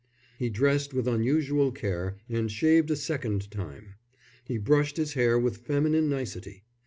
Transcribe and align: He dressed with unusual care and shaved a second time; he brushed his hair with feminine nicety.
He 0.39 0.49
dressed 0.49 0.95
with 0.95 1.07
unusual 1.07 1.71
care 1.71 2.15
and 2.27 2.51
shaved 2.51 2.89
a 2.89 2.95
second 2.95 3.51
time; 3.51 3.93
he 4.43 4.57
brushed 4.57 4.97
his 4.97 5.13
hair 5.13 5.37
with 5.37 5.57
feminine 5.57 6.09
nicety. 6.09 6.63